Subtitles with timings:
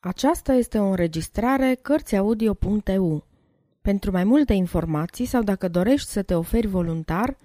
[0.00, 3.26] Aceasta este o înregistrare Cărțiaudio.eu.
[3.80, 7.36] Pentru mai multe informații sau dacă dorești să te oferi voluntar,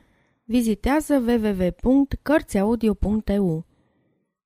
[0.44, 3.66] vizitează www.cărțiaudio.eu.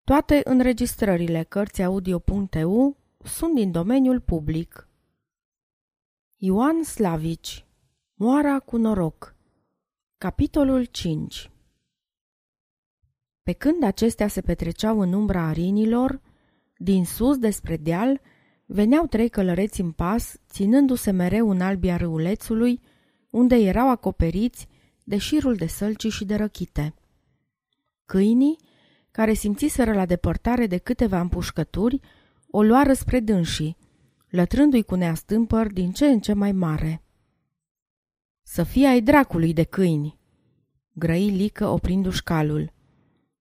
[0.03, 4.89] Toate înregistrările Cărțiaudio.eu sunt din domeniul public.
[6.35, 7.65] Ioan Slavici
[8.13, 9.35] Moara cu noroc
[10.17, 11.51] Capitolul 5
[13.43, 16.21] Pe când acestea se petreceau în umbra arinilor,
[16.77, 18.21] din sus, despre deal,
[18.65, 22.79] veneau trei călăreți în pas, ținându-se mereu în albia râulețului,
[23.29, 24.67] unde erau acoperiți
[25.03, 26.93] de șirul de sălci și de răchite.
[28.05, 28.57] Câinii,
[29.11, 31.99] care simțiseră la depărtare de câteva împușcături,
[32.49, 33.77] o luară spre dânsii,
[34.29, 37.01] lătrându-i cu neastâmpăr din ce în ce mai mare.
[38.43, 40.17] Să fie ai dracului de câini!"
[40.93, 42.73] grăi Lică oprindu-și calul.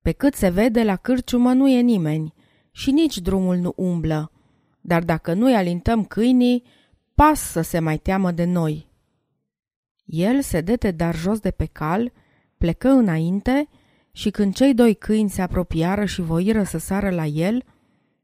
[0.02, 2.34] Pe cât se vede, la cârciumă nu e nimeni
[2.76, 4.32] și nici drumul nu umblă,
[4.80, 6.62] dar dacă nu-i alintăm câinii,
[7.14, 8.88] pas să se mai teamă de noi.
[10.04, 12.12] El se dete dar jos de pe cal,
[12.58, 13.68] plecă înainte
[14.12, 17.64] și când cei doi câini se apropiară și voiră să sară la el,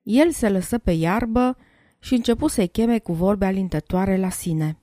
[0.03, 1.57] el se lăsă pe iarbă
[1.99, 4.79] și începu să-i cheme cu vorbe alintătoare la sine.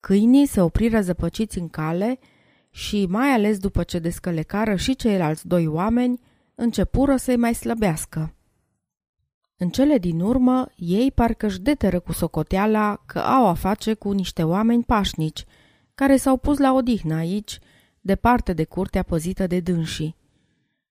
[0.00, 2.18] Câinii se opriră zăpăciți în cale
[2.70, 6.20] și, mai ales după ce descălecară și ceilalți doi oameni,
[6.60, 8.34] începură să-i mai slăbească.
[9.56, 14.42] În cele din urmă, ei parcă-și deteră cu socoteala că au a face cu niște
[14.42, 15.44] oameni pașnici,
[15.94, 17.58] care s-au pus la odihnă aici,
[18.00, 20.16] departe de curtea păzită de dânsii.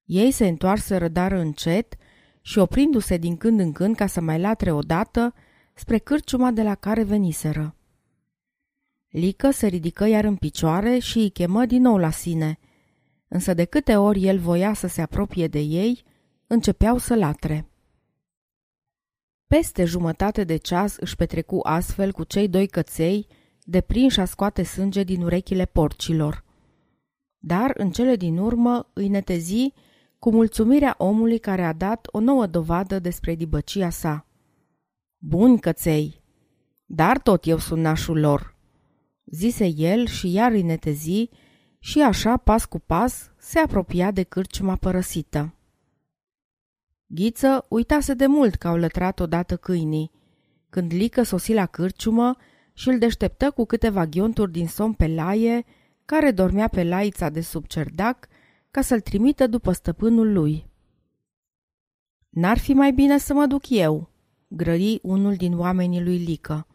[0.05, 1.95] Ei se întoarse rădară încet
[2.41, 5.33] și oprindu-se din când în când ca să mai latre odată
[5.73, 7.75] spre cârciuma de la care veniseră.
[9.09, 12.59] Lică se ridică iar în picioare și îi chemă din nou la sine–
[13.30, 16.03] însă de câte ori el voia să se apropie de ei,
[16.47, 17.69] începeau să latre.
[19.47, 23.27] Peste jumătate de ceas își petrecu astfel cu cei doi căței,
[23.63, 26.43] deprinși a scoate sânge din urechile porcilor.
[27.37, 29.73] Dar, în cele din urmă, îi netezi
[30.20, 34.26] cu mulțumirea omului care a dat o nouă dovadă despre dibăcia sa.
[35.17, 36.21] Bun căței!
[36.86, 38.58] Dar tot eu sunt nașul lor!"
[39.26, 41.30] zise el și iar îi netezi
[41.79, 45.53] și așa, pas cu pas, se apropia de cârciuma părăsită.
[47.05, 50.11] Ghiță uitase de mult că au lătrat odată câinii.
[50.69, 52.35] Când Lică sosi la cârciumă
[52.73, 55.65] și îl deșteptă cu câteva ghionturi din somn pe laie,
[56.05, 58.27] care dormea pe laița de sub cerdac,
[58.71, 60.67] ca să-l trimită după stăpânul lui.
[62.29, 64.09] N-ar fi mai bine să mă duc eu?"
[64.47, 66.67] grăi unul din oamenii lui Lică.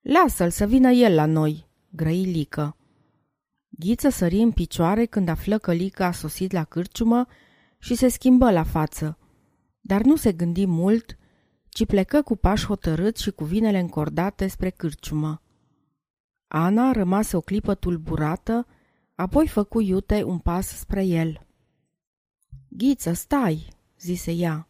[0.00, 2.76] Lasă-l să vină el la noi," grăi Lică.
[3.78, 7.26] Ghiță sări în picioare când află că Lica a sosit la cârciumă
[7.78, 9.18] și se schimbă la față.
[9.80, 11.18] Dar nu se gândi mult,
[11.68, 15.42] ci plecă cu pași hotărât și cu vinele încordate spre cârciumă.
[16.48, 18.66] Ana rămase o clipă tulburată,
[19.14, 21.46] apoi făcu iute un pas spre el.
[22.68, 23.68] Ghiță, stai!"
[23.98, 24.68] zise ea.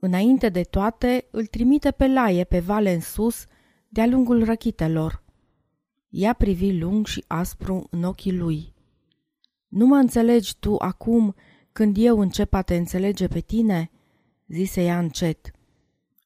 [0.00, 3.44] Înainte de toate, îl trimite pe laie pe vale în sus,
[3.88, 5.22] de-a lungul răchitelor.
[6.10, 8.74] Ea privi lung și aspru în ochii lui.
[9.68, 11.34] Nu mă înțelegi tu acum
[11.72, 13.90] când eu încep a te înțelege pe tine?"
[14.46, 15.50] zise ea încet.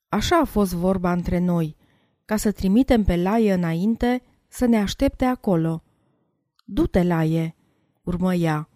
[0.08, 1.76] Așa a fost vorba între noi,
[2.24, 5.82] ca să trimitem pe Laie înainte să ne aștepte acolo.
[6.64, 7.56] Du-te, Laie!"
[8.02, 8.68] urmă ea.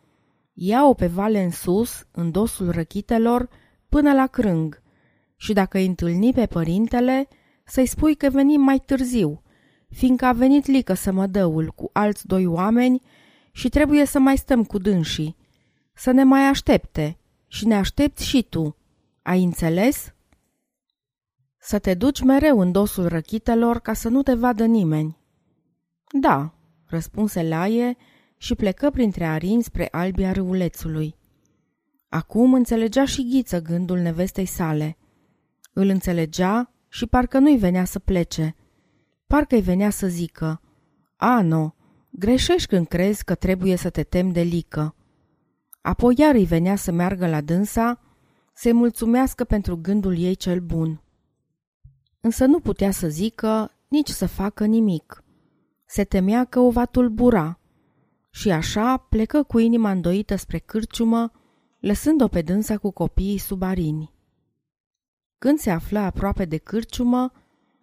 [0.52, 3.48] Ia-o pe vale în sus, în dosul răchitelor,
[3.88, 4.82] până la crâng
[5.36, 7.28] și dacă îi întâlni pe părintele,
[7.64, 9.42] să-i spui că venim mai târziu,
[9.88, 13.02] fiindcă a venit Lică să mă dăul cu alți doi oameni
[13.52, 15.36] și trebuie să mai stăm cu dânsii.
[15.92, 18.76] Să ne mai aștepte și ne aștepți și tu.
[19.22, 20.14] Ai înțeles?
[21.58, 25.18] Să te duci mereu în dosul răchitelor ca să nu te vadă nimeni.
[26.20, 26.54] Da,
[26.86, 27.96] răspunse Laie
[28.36, 31.16] și plecă printre arini spre albia râulețului.
[32.08, 34.96] Acum înțelegea și ghiță gândul nevestei sale.
[35.72, 38.54] Îl înțelegea și parcă nu-i venea să plece–
[39.28, 40.60] Parcă-i venea să zică,
[41.16, 41.74] Ano,
[42.10, 44.94] greșești când crezi că trebuie să te temi de lică.
[45.80, 48.00] Apoi iar îi venea să meargă la dânsa,
[48.54, 51.02] să-i mulțumească pentru gândul ei cel bun.
[52.20, 55.24] Însă nu putea să zică, nici să facă nimic.
[55.86, 57.58] Se temea că o va tulbura.
[58.30, 61.32] Și așa plecă cu inima îndoită spre cârciumă,
[61.80, 64.12] lăsând-o pe dânsa cu copiii sub arini.
[65.38, 67.32] Când se află aproape de cârciumă,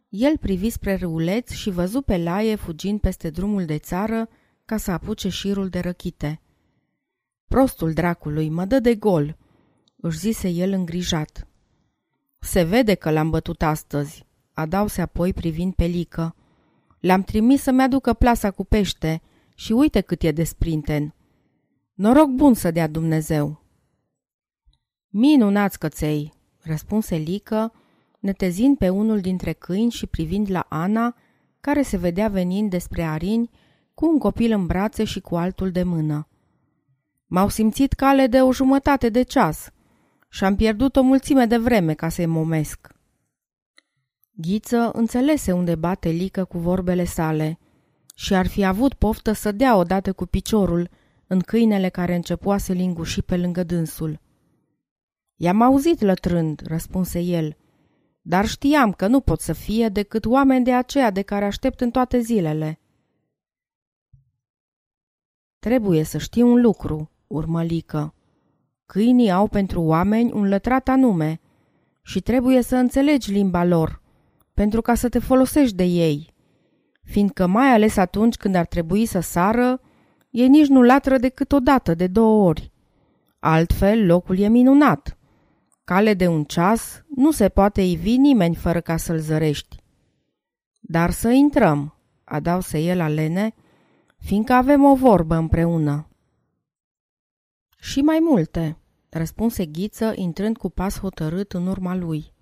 [0.09, 4.29] el privi spre râuleț și văzu pe laie fugind peste drumul de țară
[4.65, 6.41] ca să apuce șirul de răchite.
[7.47, 9.37] Prostul dracului mă dă de gol,
[9.95, 11.47] își zise el îngrijat.
[12.39, 16.35] se vede că l-am bătut astăzi, adause apoi privind pe Lică.
[16.99, 19.21] L-am trimis să-mi aducă plasa cu pește
[19.55, 21.15] și uite cât e de sprinten.
[21.93, 23.63] Noroc bun să dea Dumnezeu.
[25.07, 27.73] Minunați căței, răspunse Lică,
[28.25, 31.15] netezind pe unul dintre câini și privind la Ana,
[31.61, 33.49] care se vedea venind despre Arini
[33.93, 36.27] cu un copil în brațe și cu altul de mână.
[37.25, 39.69] M-au simțit cale de o jumătate de ceas
[40.29, 42.93] și am pierdut o mulțime de vreme ca să-i momesc.
[44.31, 47.59] Ghiță înțelese unde bate Lică cu vorbele sale
[48.15, 50.89] și ar fi avut poftă să dea odată cu piciorul
[51.27, 54.19] în câinele care începua să linguși pe lângă dânsul.
[55.35, 57.57] I-am auzit lătrând, răspunse el,
[58.27, 61.91] dar știam că nu pot să fie decât oameni de aceea de care aștept în
[61.91, 62.79] toate zilele.
[65.59, 68.13] Trebuie să știi un lucru, urmă Lică.
[68.85, 71.39] Câinii au pentru oameni un lătrat anume
[72.01, 74.01] și trebuie să înțelegi limba lor,
[74.53, 76.33] pentru ca să te folosești de ei,
[77.03, 79.81] fiindcă mai ales atunci când ar trebui să sară,
[80.29, 82.71] ei nici nu latră decât o dată de două ori.
[83.39, 85.17] Altfel, locul e minunat.
[85.85, 89.83] Cale de un ceas nu se poate ivi nimeni fără ca să-l zărești.
[90.79, 93.55] Dar să intrăm, adause el alene,
[94.17, 96.09] fiindcă avem o vorbă împreună.
[97.77, 98.77] Și mai multe,
[99.09, 102.33] răspunse Ghiță, intrând cu pas hotărât în urma lui.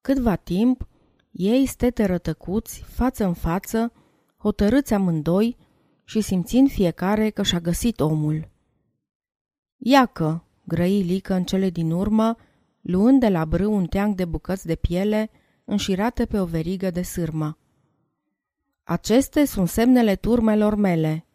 [0.00, 0.88] Câtva timp,
[1.30, 3.92] ei stete rătăcuți, față în față,
[4.36, 5.56] hotărâți amândoi
[6.04, 8.48] și simțind fiecare că și-a găsit omul.
[9.76, 12.36] Iacă, grăi Lică în cele din urmă,
[12.80, 15.30] luând de la brâu un teanc de bucăți de piele
[15.64, 17.58] înșirate pe o verigă de sârmă.
[18.84, 21.26] Aceste sunt semnele turmelor mele.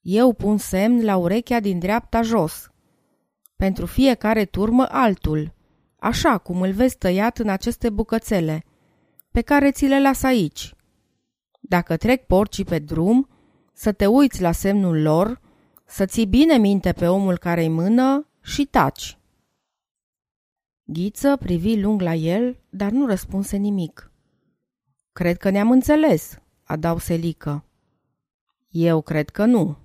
[0.00, 2.70] Eu pun semn la urechea din dreapta jos.
[3.56, 5.54] Pentru fiecare turmă altul,
[5.98, 8.64] așa cum îl vezi tăiat în aceste bucățele,
[9.30, 10.74] pe care ți le las aici.
[11.60, 13.28] Dacă trec porcii pe drum,
[13.72, 15.40] să te uiți la semnul lor,
[15.84, 19.18] să ții bine minte pe omul care-i mână și taci.
[20.84, 24.12] Ghiță privi lung la el, dar nu răspunse nimic.
[25.12, 27.64] Cred că ne-am înțeles, adau Selică.
[28.68, 29.76] Eu cred că nu.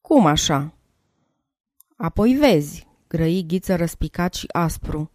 [0.00, 0.74] Cum așa?
[1.96, 5.10] Apoi vezi, grăi Ghiță răspicat și aspru.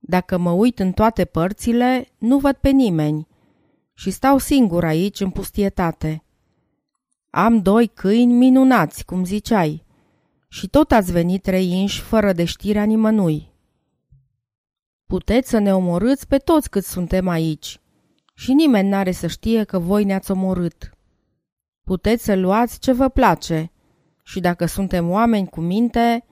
[0.00, 3.28] Dacă mă uit în toate părțile, nu văd pe nimeni
[3.94, 6.24] și stau singur aici în pustietate.
[7.30, 9.84] Am doi câini minunați, cum ziceai,
[10.56, 13.52] și tot ați venit trei inși fără de știrea nimănui.
[15.06, 17.80] Puteți să ne omorâți pe toți cât suntem aici
[18.34, 20.90] și nimeni n-are să știe că voi ne-ați omorât.
[21.84, 23.72] Puteți să luați ce vă place
[24.22, 26.24] și dacă suntem oameni cu minte,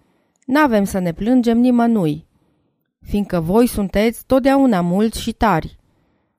[0.47, 2.27] n-avem să ne plângem nimănui,
[3.01, 5.79] fiindcă voi sunteți totdeauna mulți și tari,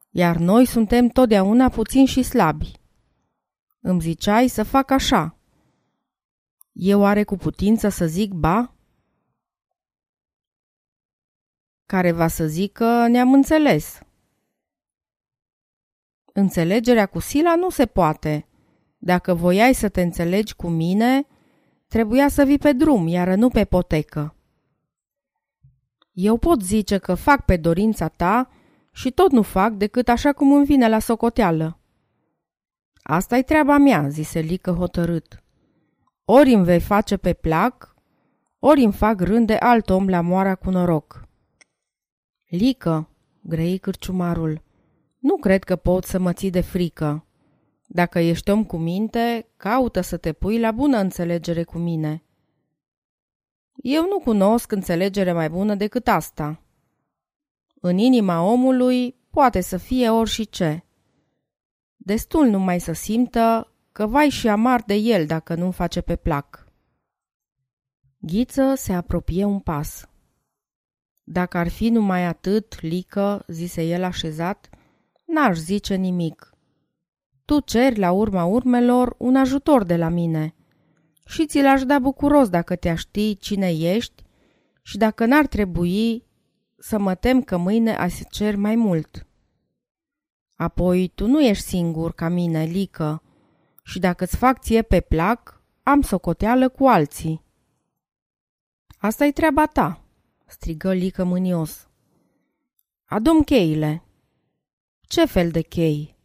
[0.09, 2.71] iar noi suntem totdeauna puțini și slabi.
[3.81, 5.34] Îmi ziceai să fac așa.
[6.77, 8.73] Eu are cu putință să zic ba?
[11.85, 13.99] Care va să zică ne-am înțeles.
[16.33, 18.47] Înțelegerea cu Sila nu se poate.
[18.97, 21.27] Dacă voiai să te înțelegi cu mine,
[21.87, 24.35] trebuia să vii pe drum, iar nu pe potecă.
[26.11, 28.49] Eu pot zice că fac pe dorința ta
[28.91, 31.79] și tot nu fac decât așa cum îmi vine la socoteală.
[33.03, 35.44] Asta-i treaba mea, zise Lică hotărât.
[36.25, 37.95] Ori îmi vei face pe plac,
[38.59, 41.27] ori îmi fac rând de alt om la moara cu noroc.
[42.45, 43.09] Lică,
[43.41, 44.61] grei cârciumarul,
[45.19, 47.25] nu cred că pot să mă ții de frică.
[47.87, 52.23] Dacă ești om cu minte, caută să te pui la bună înțelegere cu mine.
[53.75, 56.61] Eu nu cunosc înțelegere mai bună decât asta.
[57.81, 60.85] În inima omului poate să fie orice.
[61.95, 66.67] Destul numai să simtă că vai și amar de el dacă nu face pe plac.
[68.17, 70.09] Ghiță se apropie un pas.
[71.23, 74.69] Dacă ar fi numai atât, Lică, zise el așezat,
[75.25, 76.53] n-aș zice nimic.
[77.45, 80.55] Tu ceri la urma urmelor un ajutor de la mine
[81.25, 84.23] și ți l-aș da bucuros dacă te ști cine ești
[84.81, 86.23] și dacă n-ar trebui
[86.77, 89.27] să mă tem că mâine ai să cer mai mult.
[90.55, 93.19] Apoi tu nu ești singur ca mine, Lică,
[93.85, 97.43] și dacă îți fac ție pe plac, am socoteală cu alții.
[98.97, 100.03] Asta-i treaba ta,
[100.45, 101.89] strigă Lică mânios.
[103.05, 104.03] Adum cheile.
[105.01, 106.15] Ce fel de chei?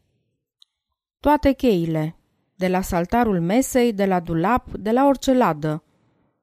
[1.18, 2.16] Toate cheile,
[2.54, 5.84] de la saltarul mesei, de la dulap, de la orice ladă,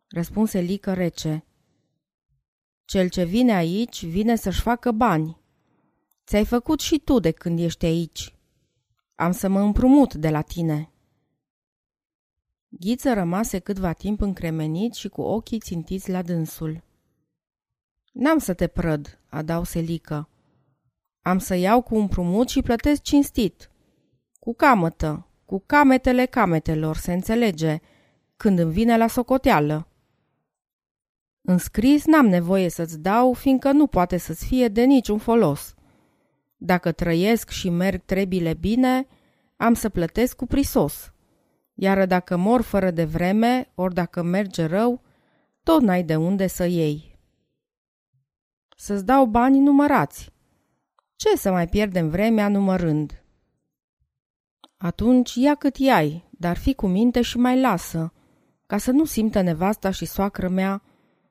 [0.07, 1.45] răspunse Lică rece.
[2.85, 5.41] Cel ce vine aici vine să-și facă bani.
[6.25, 8.35] Ți-ai făcut și tu de când ești aici.
[9.15, 10.91] Am să mă împrumut de la tine.
[12.69, 16.83] Ghiță rămase câtva timp încremenit și cu ochii țintiți la dânsul.
[18.11, 20.29] N-am să te prăd, adau Selică.
[21.21, 23.71] Am să iau cu împrumut și plătesc cinstit.
[24.39, 27.79] Cu camătă, cu cametele cametelor, se înțelege,
[28.37, 29.87] când îmi vine la socoteală.
[31.41, 35.75] În scris n-am nevoie să-ți dau, fiindcă nu poate să-ți fie de niciun folos.
[36.57, 39.07] Dacă trăiesc și merg trebile bine,
[39.55, 41.11] am să plătesc cu prisos.
[41.79, 45.01] Iar dacă mor fără de vreme, ori dacă merge rău,
[45.63, 47.19] tot n-ai de unde să iei.
[48.77, 50.33] Să-ți dau bani numărați.
[51.15, 53.23] Ce să mai pierdem vremea numărând?
[54.77, 58.13] Atunci ia cât ai, dar fi cu minte și mai lasă,
[58.65, 60.83] ca să nu simtă nevasta și soacră mea,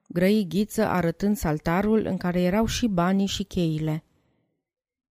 [0.07, 4.03] grăi ghiță arătând saltarul în care erau și banii și cheile.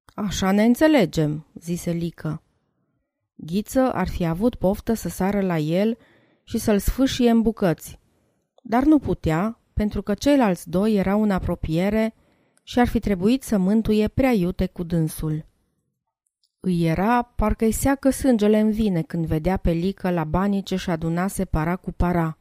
[0.05, 2.44] Așa ne înțelegem, zise Lică.
[3.35, 5.97] Ghiță ar fi avut poftă să sară la el
[6.43, 7.99] și să-l sfâșie în bucăți,
[8.61, 12.13] dar nu putea, pentru că ceilalți doi erau în apropiere
[12.63, 15.45] și ar fi trebuit să mântuie prea iute cu dânsul.
[16.59, 21.45] Îi era, parcă-i seacă sângele în vine când vedea pe Lică la banii ce-și adunase
[21.45, 22.37] para cu para,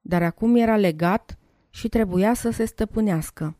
[0.00, 1.38] dar acum era legat
[1.70, 3.56] și trebuia să se stăpânească.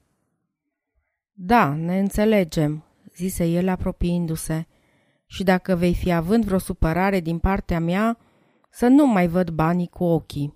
[1.32, 4.66] Da, ne înțelegem, zise el apropiindu-se,
[5.26, 8.18] și dacă vei fi având vreo supărare din partea mea,
[8.70, 10.54] să nu mai văd banii cu ochii.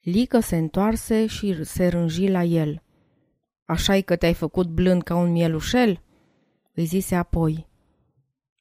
[0.00, 2.82] Lică se întoarse și se rânji la el.
[3.64, 6.00] Așa-i că te-ai făcut blând ca un mielușel?"
[6.76, 7.66] îi zise apoi.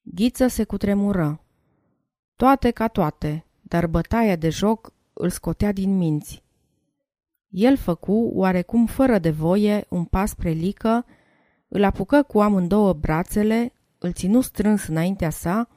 [0.01, 1.45] Ghiță se cutremură.
[2.35, 6.43] Toate ca toate, dar bătaia de joc îl scotea din minți.
[7.47, 11.05] El făcu, oarecum fără de voie, un pas spre Lică,
[11.67, 13.73] îl apucă cu amândouă brațele,
[14.05, 15.67] îl ținu strâns înaintea sa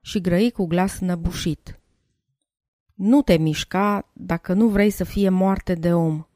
[0.00, 1.80] și grăi cu glas năbușit.
[2.94, 6.26] Nu te mișca dacă nu vrei să fie moarte de om.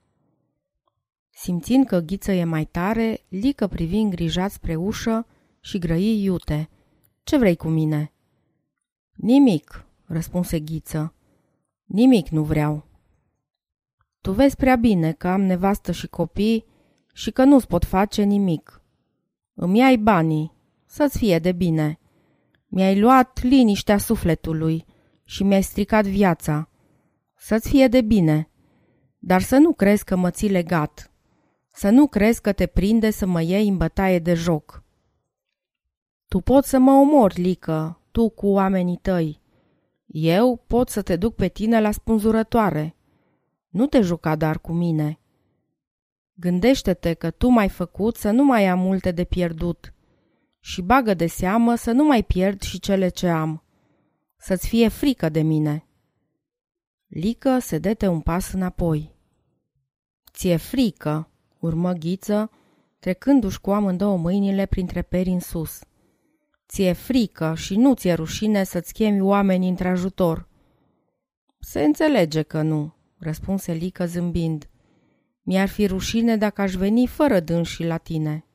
[1.30, 5.26] Simțind că ghiță e mai tare, Lică privi îngrijat spre ușă
[5.60, 6.68] și grăi iute.
[7.22, 8.12] Ce vrei cu mine?"
[9.12, 11.14] Nimic," răspunse ghiță.
[11.84, 12.86] Nimic nu vreau."
[14.20, 16.64] Tu vezi prea bine că am nevastă și copii
[17.12, 18.80] și că nu-ți pot face nimic.
[19.54, 20.55] Îmi ai banii,
[20.96, 21.98] să-ți fie de bine.
[22.66, 24.84] Mi-ai luat liniștea sufletului
[25.24, 26.68] și mi-ai stricat viața.
[27.34, 28.50] Să-ți fie de bine.
[29.18, 31.12] Dar să nu crezi că mă ții legat.
[31.72, 34.84] Să nu crezi că te prinde să mă iei în bătaie de joc.
[36.28, 39.40] Tu poți să mă omori, Lică, tu cu oamenii tăi.
[40.06, 42.96] Eu pot să te duc pe tine la spânzurătoare.
[43.68, 45.18] Nu te juca dar cu mine.
[46.34, 49.90] Gândește-te că tu m-ai făcut să nu mai am multe de pierdut
[50.66, 53.62] și bagă de seamă să nu mai pierd și cele ce am.
[54.36, 55.86] Să-ți fie frică de mine.
[57.06, 59.14] Lică se dete un pas înapoi.
[60.32, 62.50] Ție frică, urmă ghiță,
[62.98, 65.80] trecându-și cu amândouă mâinile printre peri în sus.
[66.68, 70.48] Ție frică și nu ți-e rușine să-ți chemi oamenii într-ajutor.
[71.58, 74.68] Se înțelege că nu, răspunse Lică zâmbind.
[75.42, 78.45] Mi-ar fi rușine dacă aș veni fără dânsi la tine.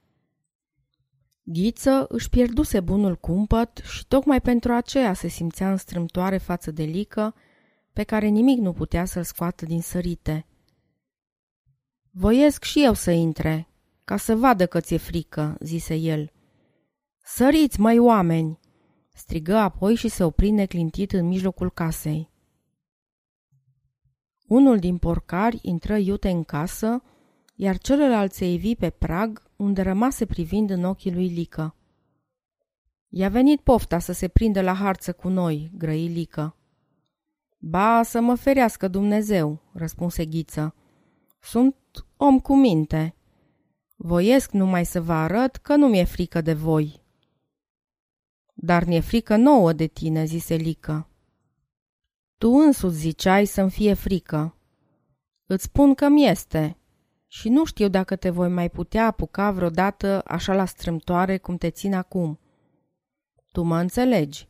[1.44, 7.36] Ghiță își pierduse bunul cumpăt și tocmai pentru aceea se simțea înstrâmtoare față de Lică,
[7.94, 10.46] pe care nimic nu putea să-l scoată din sărite.
[12.12, 13.68] Voiesc și eu să intre,
[14.04, 16.32] ca să vadă că ți-e frică, zise el.
[17.24, 18.60] Săriți, mai oameni!
[19.14, 22.30] strigă apoi și se opri neclintit în mijlocul casei.
[24.48, 27.04] Unul din porcari intră iute în casă,
[27.54, 31.76] iar celălalt se ivi pe prag, unde rămase privind în ochii lui Lică.
[33.10, 36.56] I-a venit pofta să se prindă la harță cu noi, grăi Lică.
[37.58, 40.76] Ba, să mă ferească Dumnezeu, răspunse Ghiță.
[41.40, 41.76] Sunt
[42.18, 43.16] om cu minte.
[43.96, 47.04] Voiesc numai să vă arăt că nu mi-e frică de voi.
[48.54, 51.10] Dar mi-e frică nouă de tine, zise Lică.
[52.38, 54.58] Tu însuți ziceai să-mi fie frică.
[55.46, 56.78] Îți spun că mi este
[57.34, 61.70] și nu știu dacă te voi mai putea apuca vreodată așa la strâmtoare cum te
[61.70, 62.40] țin acum.
[63.52, 64.48] Tu mă înțelegi.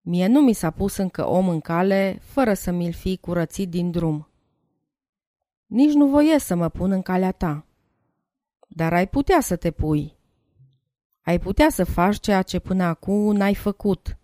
[0.00, 3.90] Mie nu mi s-a pus încă om în cale fără să mi-l fi curățit din
[3.90, 4.28] drum.
[5.66, 7.66] Nici nu voiesc să mă pun în calea ta.
[8.68, 10.16] Dar ai putea să te pui.
[11.20, 14.18] Ai putea să faci ceea ce până acum n-ai făcut,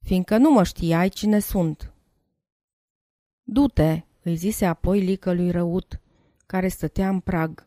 [0.00, 1.92] fiindcă nu mă știai cine sunt.
[3.42, 5.98] Du-te, îi zise apoi lică lui Răut,
[6.54, 7.66] care stătea în prag.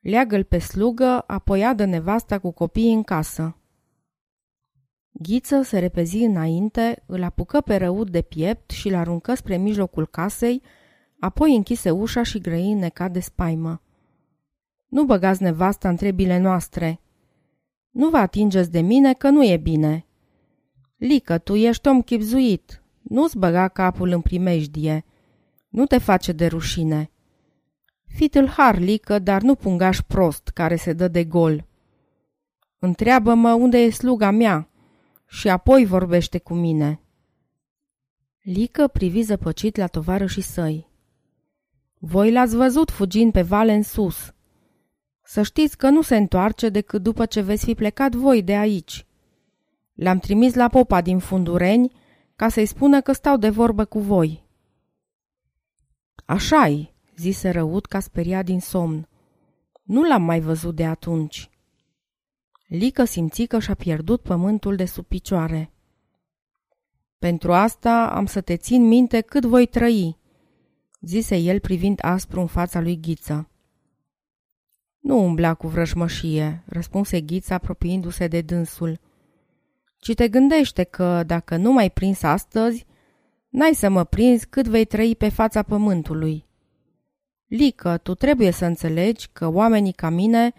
[0.00, 3.56] Leagă-l pe slugă, apoi adă nevasta cu copiii în casă.
[5.10, 10.06] Ghiță se repezi înainte, îl apucă pe răut de piept și l aruncă spre mijlocul
[10.06, 10.62] casei,
[11.18, 13.82] apoi închise ușa și grăi necat de spaimă.
[14.86, 17.00] Nu băgați nevasta în trebile noastre.
[17.90, 20.06] Nu vă atingeți de mine că nu e bine.
[20.96, 22.82] Lică, tu ești om chipzuit.
[23.00, 25.04] Nu-ți băga capul în primejdie.
[25.68, 27.11] Nu te face de rușine.
[28.14, 31.64] Fitul harlică, dar nu pungaș prost care se dă de gol.
[32.78, 34.68] Întreabă-mă unde e sluga mea
[35.26, 37.00] și apoi vorbește cu mine.
[38.42, 40.90] Lică privi zăpăcit la tovarășii săi.
[41.98, 44.32] Voi l-ați văzut fugind pe vale în sus.
[45.22, 49.06] Să știți că nu se întoarce decât după ce veți fi plecat voi de aici.
[49.94, 51.92] L-am trimis la popa din Fundureni
[52.36, 54.44] ca să-i spună că stau de vorbă cu voi.
[56.24, 56.91] Așa-i,
[57.22, 59.08] zise răut ca speria din somn.
[59.82, 61.50] Nu l-am mai văzut de atunci.
[62.66, 65.72] Lică simți că și-a pierdut pământul de sub picioare.
[67.18, 70.18] Pentru asta am să te țin minte cât voi trăi,
[71.00, 73.50] zise el privind aspru în fața lui Ghiță.
[74.98, 79.00] Nu umbla cu vrăjmășie, răspunse Ghița apropiindu-se de dânsul.
[79.96, 82.86] Ci te gândește că, dacă nu mai prins astăzi,
[83.48, 86.50] n-ai să mă prinzi cât vei trăi pe fața pământului.
[87.52, 90.52] Lică, tu trebuie să înțelegi că oamenii ca mine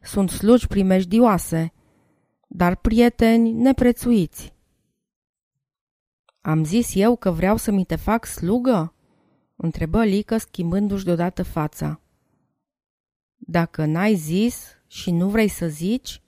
[0.00, 1.72] sunt slugi primejdioase,
[2.46, 4.54] dar prieteni neprețuiți.
[6.40, 8.94] Am zis eu că vreau să mi te fac slugă?
[9.56, 12.00] Întrebă Lică schimbându-și deodată fața.
[13.36, 16.22] Dacă n-ai zis și nu vrei să zici,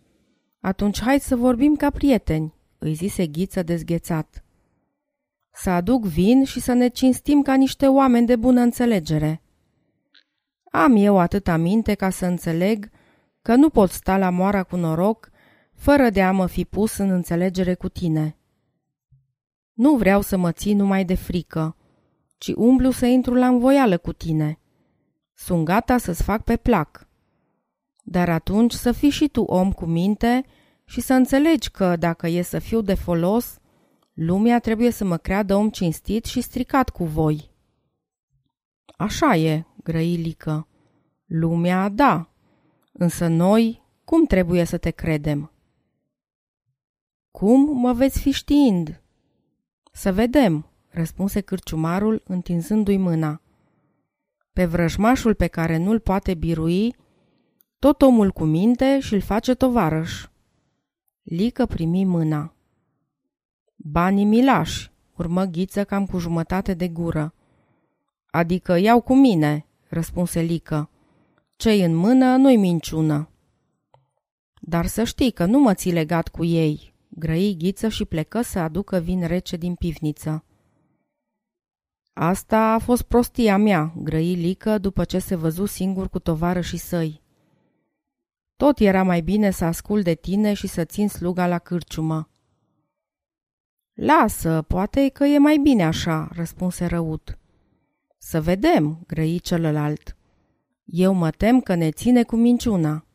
[0.60, 4.44] atunci hai să vorbim ca prieteni, îi zise Ghiță dezghețat.
[5.50, 9.41] Să aduc vin și să ne cinstim ca niște oameni de bună înțelegere.
[10.74, 12.90] Am eu atât aminte ca să înțeleg
[13.42, 15.30] că nu pot sta la moara cu noroc
[15.74, 18.36] fără de a mă fi pus în înțelegere cu tine.
[19.72, 21.76] Nu vreau să mă țin numai de frică,
[22.38, 24.58] ci umblu să intru la învoială cu tine.
[25.34, 27.08] Sunt gata să-ți fac pe plac.
[28.02, 30.44] Dar atunci să fii și tu om cu minte
[30.84, 33.58] și să înțelegi că, dacă e să fiu de folos,
[34.12, 37.50] lumea trebuie să mă creadă om cinstit și stricat cu voi.
[38.96, 40.66] Așa e, grăi Lică.
[41.26, 42.30] Lumea, da,
[42.92, 45.52] însă noi, cum trebuie să te credem?
[47.30, 49.02] Cum mă veți fi știind?
[49.92, 53.40] Să vedem, răspunse cârciumarul întinzându-i mâna.
[54.52, 56.96] Pe vrăjmașul pe care nu-l poate birui,
[57.78, 60.26] tot omul cu minte și-l face tovarăș.
[61.22, 62.54] Lică primi mâna.
[63.76, 67.34] Banii milași, urmă ghiță cam cu jumătate de gură.
[68.26, 70.90] Adică iau cu mine, răspunse Lică.
[71.50, 73.28] Cei în mână nu-i minciună.
[74.60, 78.58] Dar să știi că nu mă ții legat cu ei, grăi ghiță și plecă să
[78.58, 80.44] aducă vin rece din pivniță.
[82.12, 86.76] Asta a fost prostia mea, grăi Lică după ce se văzu singur cu tovară și
[86.76, 87.22] săi.
[88.56, 92.28] Tot era mai bine să ascult de tine și să țin sluga la cârciumă.
[93.92, 97.36] Lasă, poate că e mai bine așa, răspunse răut.
[98.24, 100.16] Să vedem, grăi celălalt.
[100.84, 103.06] Eu mă tem că ne ține cu minciuna.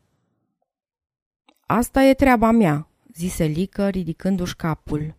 [1.66, 5.16] Asta e treaba mea, zise Lică ridicându-și capul.